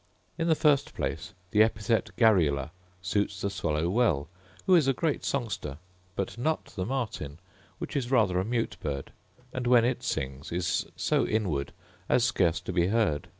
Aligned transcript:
In 0.35 0.47
the 0.47 0.55
first 0.55 0.95
place 0.95 1.35
the 1.51 1.61
epithet 1.61 2.09
garrula 2.17 2.71
suits 3.03 3.39
the 3.39 3.51
swallow 3.51 3.87
well, 3.87 4.29
who 4.65 4.73
is 4.73 4.87
a 4.87 4.93
great 4.95 5.23
songster; 5.23 5.77
but 6.15 6.39
not 6.39 6.65
the 6.75 6.87
martin, 6.87 7.37
which 7.77 7.95
is 7.95 8.09
rather 8.09 8.39
a 8.39 8.43
mute 8.43 8.77
bird; 8.79 9.11
and 9.53 9.67
when 9.67 9.85
it 9.85 10.01
sings 10.01 10.51
is 10.51 10.87
so 10.95 11.27
inward 11.27 11.71
as 12.09 12.23
scarce 12.23 12.59
to 12.61 12.73
be 12.73 12.87
heard. 12.87 13.29